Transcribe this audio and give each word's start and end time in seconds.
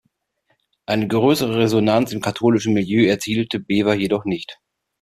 Eine 0.87 1.07
größere 1.07 1.59
Resonanz 1.59 2.11
im 2.11 2.21
katholischen 2.21 2.73
Milieu 2.73 3.07
erzielte 3.07 3.59
Bewer 3.59 3.93
jedoch 3.93 4.25
nicht. 4.25 4.57